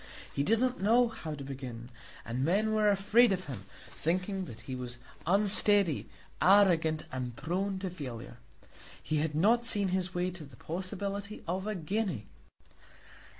He 0.33 0.41
did 0.41 0.59
not 0.59 0.79
know 0.79 1.09
how 1.09 1.35
to 1.35 1.43
begin, 1.43 1.89
and 2.25 2.43
men 2.43 2.73
were 2.73 2.89
afraid 2.89 3.31
of 3.31 3.43
him, 3.45 3.65
thinking 3.91 4.45
that 4.45 4.61
he 4.61 4.73
was 4.73 4.97
unsteady, 5.27 6.09
arrogant, 6.41 7.05
and 7.11 7.35
prone 7.35 7.77
to 7.77 7.89
failure. 7.91 8.37
He 9.03 9.17
had 9.17 9.35
not 9.35 9.63
seen 9.63 9.89
his 9.89 10.11
way 10.15 10.31
to 10.31 10.43
the 10.43 10.55
possibility 10.55 11.43
of 11.47 11.67
a 11.67 11.75
guinea. 11.75 12.25